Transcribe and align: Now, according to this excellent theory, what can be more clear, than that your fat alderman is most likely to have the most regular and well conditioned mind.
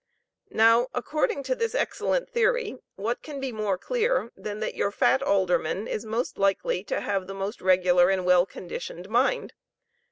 Now, 0.49 0.87
according 0.95 1.43
to 1.43 1.53
this 1.53 1.75
excellent 1.75 2.27
theory, 2.27 2.79
what 2.95 3.21
can 3.21 3.39
be 3.39 3.51
more 3.51 3.77
clear, 3.77 4.31
than 4.35 4.59
that 4.59 4.73
your 4.73 4.89
fat 4.89 5.21
alderman 5.21 5.87
is 5.87 6.07
most 6.07 6.39
likely 6.39 6.83
to 6.85 7.01
have 7.01 7.27
the 7.27 7.35
most 7.35 7.61
regular 7.61 8.09
and 8.09 8.25
well 8.25 8.47
conditioned 8.47 9.07
mind. 9.09 9.53